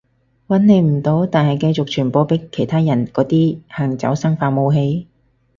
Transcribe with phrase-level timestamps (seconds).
[0.47, 5.07] 搵你唔到但係繼續傳播畀其他人嗰啲行走生化武器？